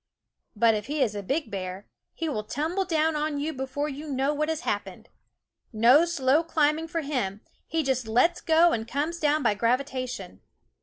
But 0.55 0.73
if 0.73 0.87
he 0.87 1.03
is 1.03 1.13
a 1.13 1.21
big 1.21 1.51
bear, 1.51 1.85
he 2.15 2.27
will 2.27 2.43
tumble 2.43 2.85
down 2.85 3.15
on 3.15 3.39
you 3.39 3.53
before 3.53 3.87
you 3.87 4.09
know 4.11 4.33
what 4.33 4.49
has 4.49 4.61
happened. 4.61 5.09
No 5.71 6.05
slow 6.05 6.41
climbing 6.43 6.87
for 6.87 7.01
him; 7.01 7.41
he 7.67 7.83
just 7.83 8.07
lets 8.07 8.41
go 8.41 8.71
and 8.71 8.87
comes 8.87 9.19
down 9.19 9.43
by 9.43 9.53
gravitation. 9.53 10.41